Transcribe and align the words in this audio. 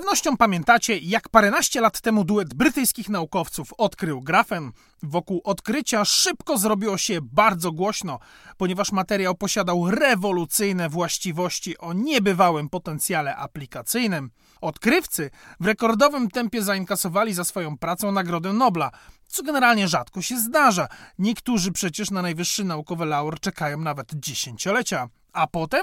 pewnością 0.00 0.36
pamiętacie, 0.36 0.98
jak 0.98 1.28
paręnaście 1.28 1.80
lat 1.80 2.00
temu 2.00 2.24
duet 2.24 2.54
brytyjskich 2.54 3.08
naukowców 3.08 3.72
odkrył 3.78 4.20
grafen. 4.20 4.72
Wokół 5.02 5.40
odkrycia 5.44 6.04
szybko 6.04 6.58
zrobiło 6.58 6.98
się 6.98 7.18
bardzo 7.22 7.72
głośno, 7.72 8.18
ponieważ 8.56 8.92
materiał 8.92 9.34
posiadał 9.34 9.90
rewolucyjne 9.90 10.88
właściwości 10.88 11.78
o 11.78 11.92
niebywałym 11.92 12.68
potencjale 12.68 13.36
aplikacyjnym. 13.36 14.30
Odkrywcy 14.60 15.30
w 15.60 15.66
rekordowym 15.66 16.30
tempie 16.30 16.62
zainkasowali 16.62 17.34
za 17.34 17.44
swoją 17.44 17.78
pracę 17.78 18.12
Nagrodę 18.12 18.52
Nobla, 18.52 18.90
co 19.28 19.42
generalnie 19.42 19.88
rzadko 19.88 20.22
się 20.22 20.38
zdarza. 20.38 20.88
Niektórzy 21.18 21.72
przecież 21.72 22.10
na 22.10 22.22
najwyższy 22.22 22.64
naukowy 22.64 23.04
laur 23.04 23.40
czekają 23.40 23.78
nawet 23.78 24.10
dziesięciolecia. 24.14 25.08
A 25.32 25.46
potem? 25.46 25.82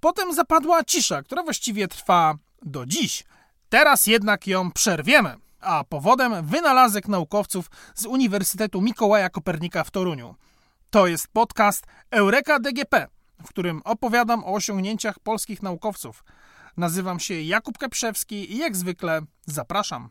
Potem 0.00 0.34
zapadła 0.34 0.84
cisza, 0.84 1.22
która 1.22 1.42
właściwie 1.42 1.88
trwa 1.88 2.34
do 2.66 2.86
dziś. 2.86 3.24
Teraz 3.68 4.06
jednak 4.06 4.46
ją 4.46 4.72
przerwiemy, 4.72 5.36
a 5.60 5.84
powodem 5.84 6.46
wynalazek 6.46 7.08
naukowców 7.08 7.70
z 7.94 8.06
Uniwersytetu 8.06 8.80
Mikołaja 8.80 9.30
Kopernika 9.30 9.84
w 9.84 9.90
Toruniu. 9.90 10.34
To 10.90 11.06
jest 11.06 11.28
podcast 11.28 11.86
Eureka 12.10 12.60
DGP, 12.60 13.08
w 13.44 13.48
którym 13.48 13.82
opowiadam 13.84 14.44
o 14.44 14.52
osiągnięciach 14.52 15.18
polskich 15.18 15.62
naukowców. 15.62 16.24
Nazywam 16.76 17.20
się 17.20 17.40
Jakub 17.40 17.78
Keprzewski 17.78 18.52
i 18.52 18.58
jak 18.58 18.76
zwykle 18.76 19.20
zapraszam. 19.46 20.08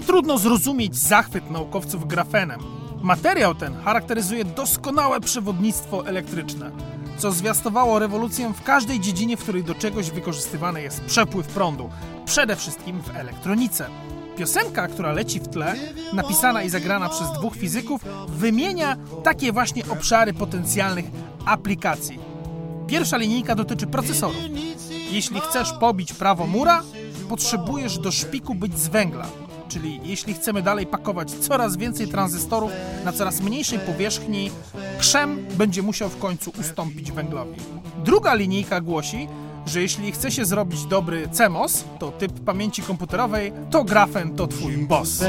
Nie 0.00 0.06
trudno 0.06 0.38
zrozumieć 0.38 0.96
zachwyt 0.96 1.50
naukowców 1.50 2.06
grafenem. 2.06 2.60
Materiał 3.02 3.54
ten 3.54 3.74
charakteryzuje 3.74 4.44
doskonałe 4.44 5.20
przewodnictwo 5.20 6.06
elektryczne, 6.06 6.70
co 7.18 7.32
zwiastowało 7.32 7.98
rewolucję 7.98 8.52
w 8.52 8.62
każdej 8.62 9.00
dziedzinie, 9.00 9.36
w 9.36 9.42
której 9.42 9.64
do 9.64 9.74
czegoś 9.74 10.10
wykorzystywany 10.10 10.82
jest 10.82 11.00
przepływ 11.00 11.46
prądu, 11.46 11.90
przede 12.24 12.56
wszystkim 12.56 13.02
w 13.02 13.16
elektronice. 13.16 13.86
Piosenka, 14.36 14.88
która 14.88 15.12
leci 15.12 15.40
w 15.40 15.48
tle, 15.48 15.74
napisana 16.12 16.62
i 16.62 16.68
zagrana 16.68 17.08
przez 17.08 17.32
dwóch 17.32 17.56
fizyków, 17.56 18.04
wymienia 18.28 18.96
takie 19.22 19.52
właśnie 19.52 19.82
obszary 19.88 20.32
potencjalnych 20.32 21.04
aplikacji. 21.46 22.18
Pierwsza 22.86 23.16
linijka 23.16 23.54
dotyczy 23.54 23.86
procesorów. 23.86 24.42
Jeśli 25.10 25.40
chcesz 25.40 25.72
pobić 25.72 26.12
prawo 26.12 26.46
mura, 26.46 26.82
potrzebujesz 27.28 27.98
do 27.98 28.12
szpiku 28.12 28.54
być 28.54 28.78
z 28.78 28.88
węgla 28.88 29.26
czyli 29.70 30.00
jeśli 30.04 30.34
chcemy 30.34 30.62
dalej 30.62 30.86
pakować 30.86 31.30
coraz 31.30 31.76
więcej 31.76 32.08
tranzystorów 32.08 32.70
na 33.04 33.12
coraz 33.12 33.40
mniejszej 33.40 33.78
powierzchni, 33.78 34.50
krzem 34.98 35.46
będzie 35.58 35.82
musiał 35.82 36.08
w 36.08 36.18
końcu 36.18 36.52
ustąpić 36.60 37.12
węglowi. 37.12 37.60
Druga 38.04 38.34
linijka 38.34 38.80
głosi, 38.80 39.28
że 39.66 39.82
jeśli 39.82 40.12
chce 40.12 40.30
się 40.30 40.44
zrobić 40.44 40.84
dobry 40.84 41.28
CMOS, 41.28 41.84
to 41.98 42.10
typ 42.10 42.40
pamięci 42.44 42.82
komputerowej, 42.82 43.52
to 43.70 43.84
grafen 43.84 44.36
to 44.36 44.46
twój 44.46 44.76
boss. 44.76 45.24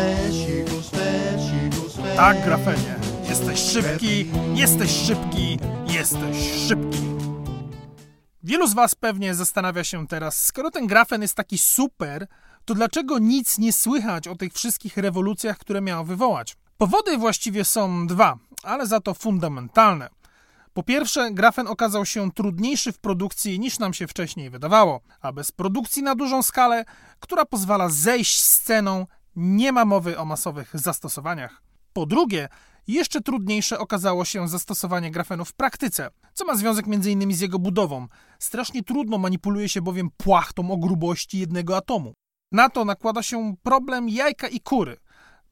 Tak, 2.16 2.45
grafenie. 2.45 2.95
Jesteś 3.30 3.59
szybki, 3.59 4.25
jesteś 4.53 4.92
szybki, 4.92 5.59
jesteś 5.88 6.67
szybki. 6.67 7.12
Wielu 8.44 8.67
z 8.67 8.73
Was 8.73 8.95
pewnie 8.95 9.36
zastanawia 9.36 9.84
się 9.84 10.08
teraz, 10.08 10.46
skoro 10.46 10.72
ten 10.72 10.88
grafen 10.88 11.22
jest 11.22 11.35
taki 11.35 11.58
super, 11.58 12.28
to 12.66 12.73
dlaczego 12.73 13.19
nic 13.19 13.57
nie 13.57 13.73
słychać 13.73 14.27
o 14.27 14.35
tych 14.35 14.53
wszystkich 14.53 14.97
rewolucjach, 14.97 15.57
które 15.57 15.81
miał 15.81 16.05
wywołać? 16.05 16.57
Powody 16.77 17.17
właściwie 17.17 17.66
są 17.66 18.07
dwa, 18.07 18.38
ale 18.63 18.88
za 18.88 19.01
to 19.01 19.13
fundamentalne. 19.13 20.09
Po 20.73 20.83
pierwsze, 20.83 21.31
grafen 21.31 21.67
okazał 21.67 22.05
się 22.05 22.31
trudniejszy 22.31 22.91
w 22.91 22.99
produkcji 22.99 23.59
niż 23.59 23.79
nam 23.79 23.94
się 23.94 24.07
wcześniej 24.07 24.49
wydawało, 24.49 25.01
a 25.22 25.31
bez 25.31 25.51
produkcji 25.51 26.03
na 26.03 26.16
dużą 26.16 26.41
skalę, 26.41 26.85
która 27.19 27.45
pozwala 27.45 27.89
zejść 27.89 28.44
z 28.44 28.61
ceną, 28.61 29.07
nie 29.35 29.72
ma 29.72 29.85
mowy 29.85 30.19
o 30.19 30.25
masowych 30.25 30.72
zastosowaniach. 30.73 31.61
Po 31.93 32.05
drugie, 32.05 32.49
jeszcze 32.88 33.22
trudniejsze 33.22 33.79
okazało 33.79 34.25
się 34.25 34.47
zastosowanie 34.47 35.11
grafenu 35.11 35.45
w 35.45 35.53
praktyce, 35.53 36.09
co 36.33 36.45
ma 36.45 36.55
związek 36.55 36.85
m.in. 36.88 37.35
z 37.35 37.39
jego 37.39 37.59
budową. 37.59 38.07
Strasznie 38.39 38.83
trudno 38.83 39.17
manipuluje 39.17 39.69
się 39.69 39.81
bowiem 39.81 40.09
płachtą 40.17 40.72
o 40.72 40.78
grubości 40.78 41.39
jednego 41.39 41.78
atomu. 41.78 42.13
Na 42.51 42.69
to 42.69 42.85
nakłada 42.85 43.23
się 43.23 43.56
problem 43.63 44.09
jajka 44.09 44.47
i 44.47 44.59
kury. 44.59 44.97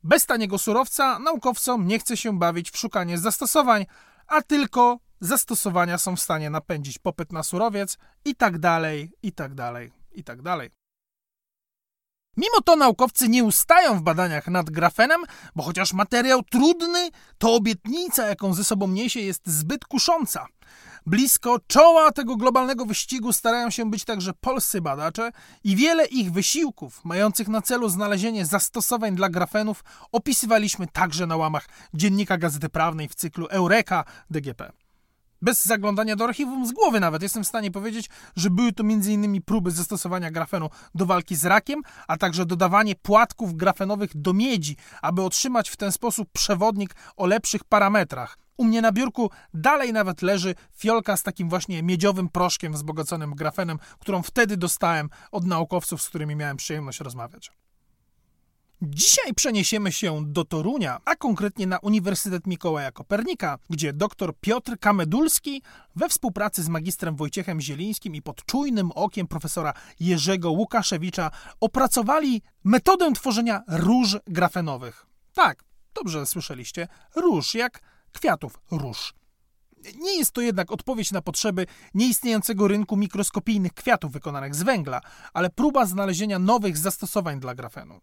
Bez 0.04 0.26
taniego 0.26 0.58
surowca 0.58 1.20
naukowcom 1.20 1.88
nie 1.88 2.00
chce 2.00 2.18
się 2.18 2.40
bawić 2.40 2.72
w 2.72 2.78
szukanie 2.78 3.18
zastosowań, 3.18 3.86
a 4.28 4.42
tylko 4.42 5.00
zastosowania 5.20 5.98
są 5.98 6.16
w 6.16 6.20
stanie 6.20 6.50
napędzić 6.50 7.00
popyt 7.00 7.32
na 7.32 7.44
surowiec 7.44 7.98
i 8.26 8.36
tak 8.36 8.58
dalej, 8.58 9.12
i 9.24 9.32
tak 9.32 9.54
dalej, 9.54 9.92
i 10.12 10.24
tak 10.24 10.42
dalej. 10.42 10.70
Mimo 12.38 12.62
to 12.66 12.76
naukowcy 12.76 13.30
nie 13.30 13.44
ustają 13.44 14.00
w 14.00 14.02
badaniach 14.02 14.48
nad 14.48 14.70
grafenem, 14.70 15.22
bo 15.56 15.64
chociaż 15.64 15.94
materiał 15.94 16.44
trudny, 16.44 17.10
to 17.38 17.56
obietnica, 17.56 18.28
jaką 18.28 18.54
ze 18.54 18.64
sobą 18.64 18.88
niesie, 18.88 19.20
jest 19.20 19.48
zbyt 19.48 19.86
kusząca. 19.86 20.48
Blisko 21.10 21.58
czoła 21.68 22.12
tego 22.12 22.36
globalnego 22.38 22.86
wyścigu 22.86 23.34
starają 23.34 23.70
się 23.70 23.90
być 23.90 24.06
także 24.06 24.34
polscy 24.34 24.82
badacze 24.82 25.32
i 25.64 25.76
wiele 25.76 26.06
ich 26.06 26.32
wysiłków 26.32 27.06
mających 27.06 27.48
na 27.48 27.62
celu 27.62 27.90
znalezienie 27.90 28.46
zastosowań 28.46 29.16
dla 29.16 29.30
grafenów 29.30 29.84
opisywaliśmy 30.12 30.88
także 30.88 31.28
na 31.28 31.38
łamach 31.38 31.68
Dziennika 31.94 32.38
Gazety 32.38 32.70
Prawnej 32.70 33.08
w 33.08 33.16
cyklu 33.16 33.48
Eureka 33.48 34.04
DGP. 34.30 34.72
Bez 35.42 35.66
zaglądania 35.66 36.16
do 36.16 36.24
archiwum 36.26 36.68
z 36.68 36.72
głowy 36.72 37.00
nawet 37.00 37.22
jestem 37.22 37.44
w 37.44 37.48
stanie 37.48 37.72
powiedzieć, 37.72 38.10
że 38.36 38.50
były 38.50 38.74
to 38.74 38.84
m.in. 38.84 39.42
próby 39.42 39.72
zastosowania 39.72 40.32
grafenu 40.32 40.70
do 40.96 41.06
walki 41.06 41.36
z 41.36 41.46
rakiem, 41.46 41.82
a 42.08 42.18
także 42.18 42.46
dodawanie 42.46 42.96
płatków 42.96 43.54
grafenowych 43.54 44.12
do 44.16 44.34
miedzi, 44.34 44.78
aby 45.02 45.22
otrzymać 45.22 45.70
w 45.70 45.78
ten 45.78 45.92
sposób 45.92 46.30
przewodnik 46.34 46.96
o 47.18 47.26
lepszych 47.26 47.64
parametrach. 47.64 48.49
U 48.60 48.64
mnie 48.64 48.82
na 48.82 48.92
biurku 48.92 49.30
dalej 49.54 49.94
nawet 49.94 50.22
leży 50.22 50.56
fiolka 50.78 51.18
z 51.18 51.24
takim 51.24 51.50
właśnie 51.50 51.84
miedziowym 51.84 52.30
proszkiem 52.30 52.74
wzbogaconym 52.74 53.36
grafenem, 53.36 53.80
którą 54.00 54.22
wtedy 54.22 54.58
dostałem 54.58 55.10
od 55.32 55.46
naukowców, 55.46 56.02
z 56.02 56.10
którymi 56.10 56.36
miałem 56.36 56.58
przyjemność 56.58 57.00
rozmawiać. 57.00 57.52
Dzisiaj 58.82 59.34
przeniesiemy 59.34 59.92
się 59.92 60.26
do 60.26 60.46
Torunia, 60.46 61.00
a 61.06 61.16
konkretnie 61.16 61.68
na 61.68 61.78
Uniwersytet 61.78 62.48
Mikołaja 62.48 62.92
Kopernika, 62.92 63.58
gdzie 63.70 63.94
dr 63.94 64.34
Piotr 64.42 64.80
Kamedulski 64.80 65.62
we 65.96 66.10
współpracy 66.10 66.64
z 66.64 66.70
magistrem 66.70 67.16
Wojciechem 67.16 67.62
Zielińskim 67.62 68.16
i 68.16 68.22
pod 68.22 68.46
czujnym 68.46 68.92
okiem 68.92 69.28
profesora 69.28 69.74
Jerzego 70.00 70.52
Łukaszewicza 70.52 71.32
opracowali 71.60 72.42
metodę 72.64 73.14
tworzenia 73.14 73.64
róż 73.68 74.18
grafenowych. 74.28 75.06
Tak, 75.34 75.64
dobrze 75.94 76.26
słyszeliście, 76.26 76.88
róż 77.16 77.56
jak 77.56 77.82
kwiatów 78.10 78.60
róż. 78.72 79.14
Nie 79.96 80.18
jest 80.18 80.32
to 80.32 80.42
jednak 80.42 80.72
odpowiedź 80.72 81.12
na 81.12 81.22
potrzeby 81.22 81.66
nieistniejącego 81.94 82.68
rynku 82.68 82.98
mikroskopijnych 82.98 83.74
kwiatów 83.74 84.12
wykonanych 84.12 84.56
z 84.56 84.64
węgla, 84.64 85.02
ale 85.34 85.50
próba 85.50 85.86
znalezienia 85.86 86.40
nowych 86.40 86.78
zastosowań 86.78 87.40
dla 87.40 87.56
grafenu. 87.56 88.00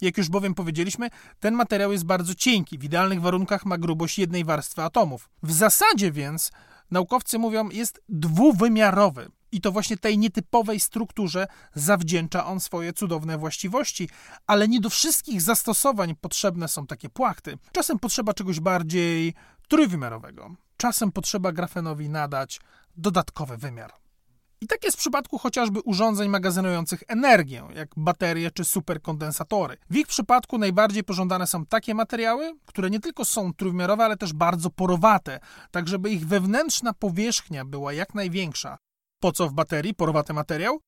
Jak 0.00 0.18
już 0.18 0.28
bowiem 0.28 0.54
powiedzieliśmy, 0.54 1.10
ten 1.40 1.54
materiał 1.54 1.92
jest 1.92 2.04
bardzo 2.04 2.34
cienki, 2.34 2.78
w 2.78 2.84
idealnych 2.84 3.20
warunkach 3.20 3.66
ma 3.66 3.78
grubość 3.78 4.18
jednej 4.18 4.44
warstwy 4.44 4.82
atomów. 4.82 5.28
W 5.42 5.52
zasadzie 5.52 6.12
więc, 6.12 6.52
naukowcy 6.90 7.38
mówią, 7.38 7.68
jest 7.68 8.02
dwuwymiarowy. 8.08 9.28
I 9.56 9.60
to 9.60 9.72
właśnie 9.72 9.96
tej 9.96 10.18
nietypowej 10.18 10.80
strukturze 10.80 11.46
zawdzięcza 11.74 12.46
on 12.46 12.60
swoje 12.60 12.92
cudowne 12.92 13.38
właściwości, 13.38 14.08
ale 14.46 14.68
nie 14.68 14.80
do 14.80 14.90
wszystkich 14.90 15.42
zastosowań 15.42 16.14
potrzebne 16.20 16.68
są 16.68 16.86
takie 16.86 17.08
płachty. 17.08 17.58
Czasem 17.72 17.98
potrzeba 17.98 18.34
czegoś 18.34 18.60
bardziej 18.60 19.34
trójwymiarowego. 19.68 20.54
Czasem 20.76 21.12
potrzeba 21.12 21.52
grafenowi 21.52 22.08
nadać 22.08 22.60
dodatkowy 22.96 23.56
wymiar. 23.56 23.92
I 24.60 24.66
tak 24.66 24.84
jest 24.84 24.96
w 24.96 25.00
przypadku 25.00 25.38
chociażby 25.38 25.80
urządzeń 25.80 26.28
magazynujących 26.28 27.02
energię, 27.08 27.62
jak 27.74 27.88
baterie 27.96 28.50
czy 28.50 28.64
superkondensatory. 28.64 29.76
W 29.90 29.96
ich 29.96 30.06
przypadku 30.06 30.58
najbardziej 30.58 31.04
pożądane 31.04 31.46
są 31.46 31.66
takie 31.66 31.94
materiały, 31.94 32.52
które 32.66 32.90
nie 32.90 33.00
tylko 33.00 33.24
są 33.24 33.52
trójwymiarowe, 33.54 34.04
ale 34.04 34.16
też 34.16 34.32
bardzo 34.32 34.70
porowate, 34.70 35.40
tak 35.70 35.88
żeby 35.88 36.10
ich 36.10 36.26
wewnętrzna 36.26 36.92
powierzchnia 36.92 37.64
była 37.64 37.92
jak 37.92 38.14
największa. 38.14 38.78
Po 39.26 39.32
co 39.32 39.48
w 39.48 39.52
baterii 39.52 39.94
porowaty 39.94 40.32
materiał? 40.32 40.80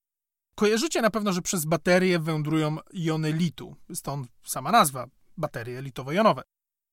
Kojarzycie 0.54 1.02
na 1.02 1.10
pewno, 1.10 1.32
że 1.32 1.42
przez 1.42 1.64
baterie 1.64 2.18
wędrują 2.18 2.76
jony 2.92 3.32
litu, 3.32 3.76
stąd 3.94 4.28
sama 4.44 4.72
nazwa 4.72 5.06
baterie 5.36 5.82
litowo-jonowe. 5.82 6.42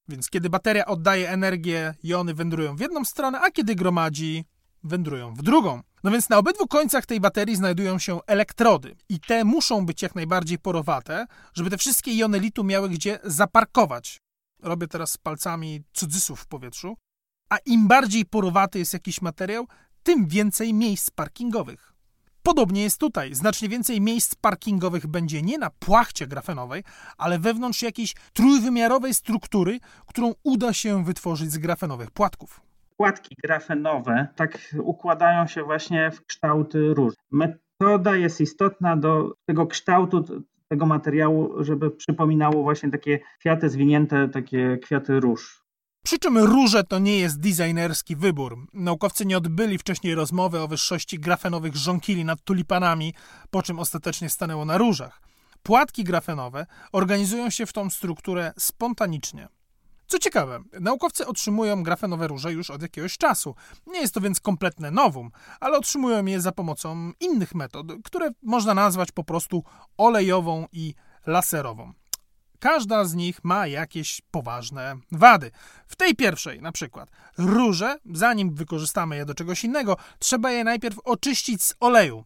Więc 0.07 0.29
kiedy 0.29 0.49
bateria 0.49 0.85
oddaje 0.85 1.29
energię, 1.29 1.93
jony 2.03 2.33
wędrują 2.33 2.75
w 2.75 2.79
jedną 2.79 3.05
stronę, 3.05 3.39
a 3.41 3.51
kiedy 3.51 3.75
gromadzi, 3.75 4.45
wędrują 4.83 5.33
w 5.33 5.41
drugą. 5.41 5.81
No 6.03 6.11
więc 6.11 6.29
na 6.29 6.37
obydwu 6.37 6.67
końcach 6.67 7.05
tej 7.05 7.19
baterii 7.19 7.55
znajdują 7.55 7.99
się 7.99 8.19
elektrody 8.27 8.95
i 9.09 9.19
te 9.19 9.43
muszą 9.43 9.85
być 9.85 10.01
jak 10.01 10.15
najbardziej 10.15 10.59
porowate, 10.59 11.25
żeby 11.53 11.69
te 11.69 11.77
wszystkie 11.77 12.11
iony 12.11 12.39
litu 12.39 12.63
miały 12.63 12.89
gdzie 12.89 13.19
zaparkować. 13.23 14.21
Robię 14.61 14.87
teraz 14.87 15.17
palcami 15.17 15.83
cudzysłów 15.93 16.39
w 16.39 16.47
powietrzu. 16.47 16.97
A 17.49 17.57
im 17.57 17.87
bardziej 17.87 18.25
porowaty 18.25 18.79
jest 18.79 18.93
jakiś 18.93 19.21
materiał, 19.21 19.67
tym 20.05 20.27
więcej 20.27 20.73
miejsc 20.73 21.09
parkingowych. 21.09 21.93
Podobnie 22.43 22.83
jest 22.83 22.99
tutaj. 22.99 23.33
Znacznie 23.33 23.69
więcej 23.69 24.01
miejsc 24.01 24.35
parkingowych 24.35 25.07
będzie 25.07 25.41
nie 25.41 25.57
na 25.57 25.69
płachcie 25.69 26.27
grafenowej, 26.27 26.83
ale 27.17 27.39
wewnątrz 27.39 27.81
jakiejś 27.81 28.15
trójwymiarowej 28.33 29.13
struktury, 29.13 29.79
którą 30.07 30.33
uda 30.43 30.73
się 30.73 31.03
wytworzyć 31.03 31.51
z 31.51 31.57
grafenowych 31.57 32.11
płatków. 32.11 32.61
Płatki 32.97 33.35
grafenowe 33.43 34.27
tak 34.35 34.75
układają 34.83 35.47
się 35.47 35.63
właśnie 35.63 36.11
w 36.11 36.25
kształty 36.25 36.93
róż. 36.93 37.13
Metoda 37.31 38.15
jest 38.15 38.41
istotna 38.41 38.97
do 38.97 39.31
tego 39.45 39.67
kształtu 39.67 40.23
tego 40.67 40.85
materiału, 40.85 41.63
żeby 41.63 41.91
przypominało 41.91 42.63
właśnie 42.63 42.91
takie 42.91 43.19
kwiaty 43.39 43.69
zwinięte, 43.69 44.29
takie 44.29 44.77
kwiaty 44.77 45.19
róż. 45.19 45.64
Przy 46.05 46.19
czym 46.19 46.37
róże 46.37 46.83
to 46.83 46.99
nie 46.99 47.17
jest 47.17 47.39
designerski 47.39 48.15
wybór. 48.15 48.67
Naukowcy 48.73 49.25
nie 49.25 49.37
odbyli 49.37 49.77
wcześniej 49.77 50.15
rozmowy 50.15 50.61
o 50.61 50.67
wyższości 50.67 51.19
grafenowych 51.19 51.75
żonkili 51.75 52.25
nad 52.25 52.41
tulipanami, 52.41 53.13
po 53.51 53.63
czym 53.63 53.79
ostatecznie 53.79 54.29
stanęło 54.29 54.65
na 54.65 54.77
różach. 54.77 55.21
Płatki 55.63 56.03
grafenowe 56.03 56.65
organizują 56.91 57.49
się 57.49 57.65
w 57.65 57.73
tą 57.73 57.89
strukturę 57.89 58.53
spontanicznie. 58.59 59.47
Co 60.07 60.19
ciekawe, 60.19 60.59
naukowcy 60.79 61.27
otrzymują 61.27 61.83
grafenowe 61.83 62.27
róże 62.27 62.53
już 62.53 62.69
od 62.69 62.81
jakiegoś 62.81 63.17
czasu. 63.17 63.55
Nie 63.87 63.99
jest 63.99 64.13
to 64.13 64.21
więc 64.21 64.39
kompletne 64.39 64.91
nowum, 64.91 65.31
ale 65.59 65.77
otrzymują 65.77 66.25
je 66.25 66.41
za 66.41 66.51
pomocą 66.51 67.11
innych 67.19 67.55
metod, 67.55 67.87
które 68.03 68.29
można 68.43 68.73
nazwać 68.73 69.11
po 69.11 69.23
prostu 69.23 69.63
olejową 69.97 70.67
i 70.71 70.93
laserową. 71.25 71.93
Każda 72.65 73.05
z 73.05 73.15
nich 73.15 73.43
ma 73.43 73.67
jakieś 73.67 74.21
poważne 74.31 74.95
wady. 75.11 75.51
W 75.87 75.95
tej 75.95 76.15
pierwszej, 76.15 76.61
na 76.61 76.71
przykład, 76.71 77.09
róże, 77.37 77.97
zanim 78.13 78.55
wykorzystamy 78.55 79.15
je 79.15 79.25
do 79.25 79.33
czegoś 79.33 79.63
innego, 79.63 79.97
trzeba 80.19 80.51
je 80.51 80.63
najpierw 80.63 80.99
oczyścić 80.99 81.63
z 81.63 81.75
oleju. 81.79 82.25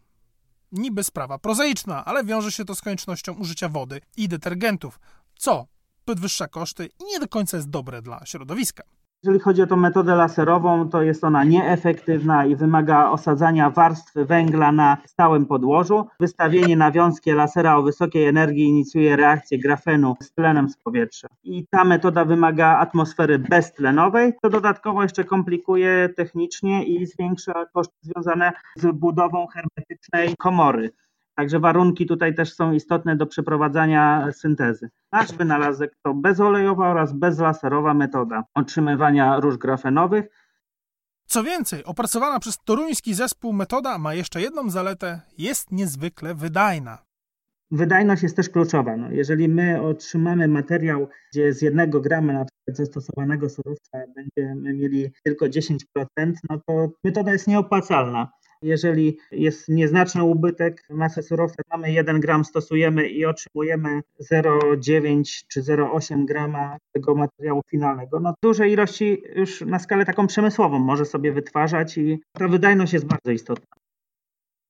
Niby 0.72 1.04
sprawa 1.04 1.38
prozaiczna, 1.38 2.06
ale 2.06 2.24
wiąże 2.24 2.52
się 2.52 2.66
to 2.66 2.76
z 2.76 2.82
koniecznością 2.82 3.34
użycia 3.34 3.70
wody 3.70 4.02
i 4.18 4.28
detergentów, 4.28 5.00
co 5.38 5.68
podwyższa 6.06 6.48
koszty 6.48 6.90
i 7.00 7.04
nie 7.04 7.20
do 7.20 7.28
końca 7.28 7.58
jest 7.58 7.70
dobre 7.70 8.02
dla 8.02 8.26
środowiska. 8.26 8.84
Jeżeli 9.24 9.39
chodzi 9.39 9.62
o 9.62 9.68
tą 9.68 9.75
metodę 9.75 10.16
laserową, 10.16 10.89
to 10.89 11.01
jest 11.01 11.24
ona 11.24 11.44
nieefektywna 11.44 12.45
i 12.45 12.56
wymaga 12.56 13.10
osadzania 13.10 13.69
warstwy 13.69 14.25
węgla 14.25 14.71
na 14.71 14.98
stałym 15.06 15.45
podłożu. 15.45 16.07
Wystawienie 16.19 16.77
na 16.77 16.92
wiązkie 16.92 17.36
lasera 17.36 17.77
o 17.77 17.83
wysokiej 17.83 18.25
energii 18.25 18.63
inicjuje 18.63 19.16
reakcję 19.16 19.60
grafenu 19.60 20.16
z 20.21 20.31
tlenem 20.31 20.69
z 20.69 20.77
powietrza. 20.77 21.27
I 21.44 21.68
ta 21.68 21.83
metoda 21.83 22.25
wymaga 22.25 22.77
atmosfery 22.77 23.39
beztlenowej, 23.39 24.33
co 24.42 24.50
dodatkowo 24.50 25.04
jeszcze 25.04 25.24
komplikuje 25.24 26.10
technicznie 26.18 26.86
i 26.86 27.06
zwiększa 27.06 27.66
koszty 27.74 27.95
związane 28.01 28.51
z 28.75 28.92
budową 28.92 29.48
hermetycznej 29.48 30.36
komory. 30.38 30.92
Także 31.40 31.60
warunki 31.60 32.06
tutaj 32.06 32.36
też 32.36 32.54
są 32.54 32.72
istotne 32.72 33.16
do 33.16 33.26
przeprowadzania 33.26 34.28
syntezy. 34.32 34.90
Nasz 35.12 35.34
wynalazek 35.34 35.96
to 36.04 36.14
bezolejowa 36.14 36.90
oraz 36.90 37.14
bezlaserowa 37.14 37.94
metoda 37.94 38.44
otrzymywania 38.54 39.40
róż 39.40 39.58
grafenowych. 39.58 40.26
Co 41.26 41.44
więcej, 41.44 41.84
opracowana 41.84 42.40
przez 42.40 42.58
toruński 42.64 43.14
zespół 43.14 43.54
metoda 43.54 43.98
ma 43.98 44.14
jeszcze 44.14 44.42
jedną 44.42 44.70
zaletę, 44.70 45.22
jest 45.38 45.72
niezwykle 45.72 46.36
wydajna. 46.36 46.98
Wydajność 47.72 48.24
jest 48.24 48.36
też 48.36 48.50
kluczowa. 48.50 48.98
No, 48.98 49.12
jeżeli 49.12 49.50
my 49.50 49.82
otrzymamy 49.82 50.48
materiał, 50.48 51.08
gdzie 51.32 51.54
z 51.54 51.62
jednego 51.62 52.02
grama 52.02 52.34
na 52.34 52.46
przykład 52.46 52.78
zastosowanego 52.78 53.50
surowca 53.50 53.98
będziemy 54.16 54.74
mieli 54.74 55.12
tylko 55.24 55.46
10%, 55.46 55.78
no 56.50 56.60
to 56.68 56.90
metoda 57.04 57.32
jest 57.32 57.48
nieopłacalna. 57.48 58.32
Jeżeli 58.62 59.18
jest 59.32 59.70
nieznaczny 59.70 60.24
ubytek 60.24 60.84
masy 60.90 61.24
surowca, 61.24 61.64
mamy 61.72 61.92
1 61.92 62.20
gram, 62.20 62.46
stosujemy 62.46 63.10
i 63.10 63.26
otrzymujemy 63.26 64.02
0,9 64.32 65.44
czy 65.48 65.62
0,8 65.62 66.26
grama 66.26 66.78
tego 66.92 67.16
materiału 67.16 67.62
finalnego. 67.70 68.20
No, 68.20 68.34
duże 68.44 68.70
ilości 68.70 69.24
już 69.36 69.62
na 69.62 69.80
skalę 69.80 70.06
taką 70.06 70.28
przemysłową 70.28 70.80
może 70.80 71.06
sobie 71.06 71.32
wytwarzać 71.32 71.98
i 71.98 72.20
ta 72.34 72.48
wydajność 72.48 72.94
jest 72.94 73.06
bardzo 73.06 73.32
istotna. 73.32 73.79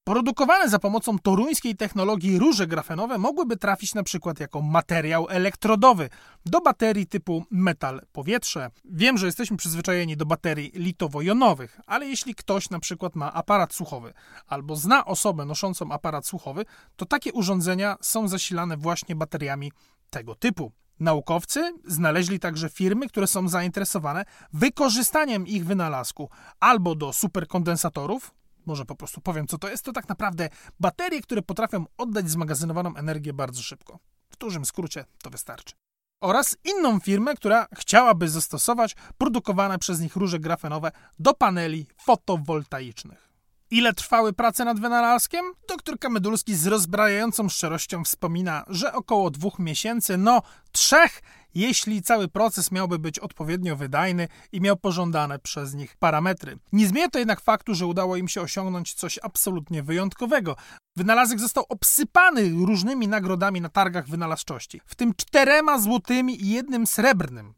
Produkowane 0.10 0.70
za 0.70 0.80
pomocą 0.80 1.20
toruńskiej 1.20 1.76
technologii 1.76 2.40
róże 2.40 2.68
grafenowe 2.68 3.18
mogłyby 3.18 3.58
trafić 3.58 3.94
na 3.94 4.04
przykład 4.04 4.40
jako 4.40 4.62
materiał 4.62 5.28
elektrodowy 5.30 6.10
do 6.46 6.62
baterii 6.62 7.08
typu 7.08 7.44
metal-powietrze. 7.52 8.72
Wiem, 8.86 9.18
że 9.18 9.26
jesteśmy 9.26 9.58
przyzwyczajeni 9.58 10.18
do 10.18 10.26
baterii 10.26 10.72
litowo-jonowych, 10.76 11.82
ale 11.86 12.08
jeśli 12.08 12.36
ktoś 12.36 12.70
na 12.70 12.80
przykład 12.80 13.16
ma 13.16 13.34
aparat 13.34 13.74
słuchowy 13.74 14.14
albo 14.48 14.76
zna 14.76 15.06
osobę 15.06 15.46
noszącą 15.46 15.92
aparat 15.92 16.26
słuchowy, 16.26 16.66
to 16.96 17.06
takie 17.06 17.34
urządzenia 17.34 17.96
są 18.02 18.28
zasilane 18.28 18.78
właśnie 18.78 19.16
bateriami 19.16 19.72
tego 20.10 20.36
typu. 20.36 20.72
Naukowcy 21.00 21.74
znaleźli 21.86 22.40
także 22.40 22.70
firmy, 22.70 23.08
które 23.08 23.28
są 23.28 23.48
zainteresowane 23.48 24.26
wykorzystaniem 24.54 25.48
ich 25.48 25.66
wynalazku 25.66 26.30
albo 26.60 26.96
do 26.96 27.14
superkondensatorów, 27.14 28.39
może 28.70 28.86
po 28.86 28.96
prostu 28.96 29.22
powiem, 29.22 29.48
co 29.48 29.58
to 29.58 29.70
jest, 29.70 29.86
to 29.86 29.92
tak 29.92 30.10
naprawdę 30.10 30.50
baterie, 30.80 31.22
które 31.22 31.42
potrafią 31.42 31.86
oddać 31.98 32.30
zmagazynowaną 32.30 32.96
energię 32.96 33.34
bardzo 33.34 33.62
szybko. 33.62 34.00
W 34.30 34.38
dużym 34.38 34.66
skrócie 34.66 35.06
to 35.24 35.30
wystarczy. 35.30 35.76
Oraz 36.22 36.58
inną 36.64 37.00
firmę, 37.00 37.36
która 37.36 37.68
chciałaby 37.78 38.30
zastosować 38.30 38.96
produkowane 39.18 39.80
przez 39.80 40.00
nich 40.00 40.16
róże 40.16 40.40
grafenowe 40.40 40.92
do 41.20 41.34
paneli 41.34 41.88
fotowoltaicznych. 41.98 43.30
Ile 43.72 43.94
trwały 43.94 44.34
prace 44.34 44.66
nad 44.66 44.80
wynalazkiem? 44.80 45.46
Doktor 45.68 46.00
Kamedulski 46.00 46.56
z 46.56 46.68
rozbrajającą 46.68 47.50
szczerością 47.50 48.04
wspomina, 48.04 48.64
że 48.68 48.94
około 48.94 49.30
dwóch 49.30 49.60
miesięcy, 49.60 50.18
no 50.18 50.42
trzech, 50.72 51.22
jeśli 51.56 52.02
cały 52.02 52.28
proces 52.28 52.72
miałby 52.72 53.00
być 53.00 53.20
odpowiednio 53.20 53.76
wydajny 53.76 54.28
i 54.52 54.62
miał 54.62 54.78
pożądane 54.78 55.40
przez 55.40 55.74
nich 55.74 55.98
parametry. 55.98 56.58
Nie 56.72 56.88
zmienia 56.88 57.10
to 57.10 57.20
jednak 57.20 57.42
faktu, 57.42 57.76
że 57.76 57.86
udało 57.86 58.16
im 58.16 58.28
się 58.28 58.42
osiągnąć 58.42 58.94
coś 58.94 59.20
absolutnie 59.24 59.84
wyjątkowego. 59.84 60.56
Wynalazek 60.96 61.40
został 61.40 61.66
obsypany 61.70 62.50
różnymi 62.66 63.08
nagrodami 63.08 63.62
na 63.62 63.70
targach 63.70 64.08
wynalazczości, 64.08 64.82
w 64.86 64.96
tym 64.96 65.14
czterema 65.14 65.80
złotymi 65.80 66.44
i 66.44 66.50
jednym 66.50 66.88
srebrnym. 66.88 67.54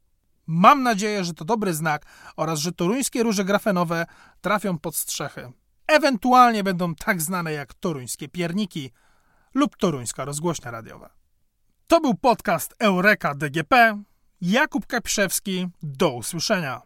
Mam 0.47 0.83
nadzieję, 0.83 1.23
że 1.23 1.33
to 1.33 1.45
dobry 1.45 1.73
znak 1.73 2.05
oraz 2.35 2.59
że 2.59 2.71
toruńskie 2.71 3.23
róże 3.23 3.45
grafenowe 3.45 4.05
trafią 4.41 4.77
pod 4.77 4.95
strzechy. 4.95 5.51
Ewentualnie 5.87 6.63
będą 6.63 6.95
tak 6.95 7.21
znane 7.21 7.53
jak 7.53 7.73
toruńskie 7.73 8.29
pierniki 8.29 8.91
lub 9.53 9.77
toruńska 9.77 10.25
rozgłośnia 10.25 10.71
radiowa. 10.71 11.20
To 11.91 12.01
był 12.01 12.13
podcast 12.13 12.75
Eureka 12.79 13.35
DGP. 13.35 14.03
Jakub 14.41 14.85
Kaprzewski. 14.85 15.67
Do 15.83 16.09
usłyszenia. 16.09 16.81